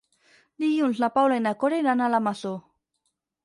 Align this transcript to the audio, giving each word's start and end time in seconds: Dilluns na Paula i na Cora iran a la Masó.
Dilluns 0.63 1.01
na 1.03 1.11
Paula 1.19 1.39
i 1.41 1.45
na 1.49 1.53
Cora 1.65 1.81
iran 1.85 2.01
a 2.01 2.11
la 2.17 2.25
Masó. 2.31 2.59